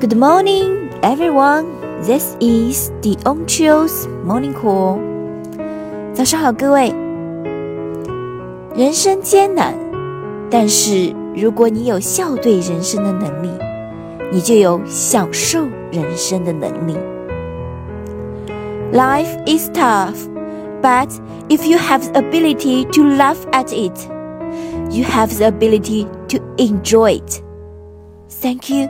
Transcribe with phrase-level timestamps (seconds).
[0.00, 1.66] Good morning, everyone.
[2.06, 5.00] This is the Onchio's Morning Call.
[6.14, 6.94] 早上好，各位。
[8.76, 9.74] 人生艰难，
[10.48, 13.50] 但是如果你有笑对人生的能力，
[14.30, 16.96] 你就有享受人生的能力。
[18.92, 20.14] Life is tough,
[20.80, 21.08] but
[21.48, 24.08] if you have the ability to laugh at it,
[24.92, 27.42] you have the ability to enjoy it.
[28.40, 28.88] Thank you